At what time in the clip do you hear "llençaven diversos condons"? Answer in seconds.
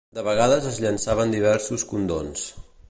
0.85-2.53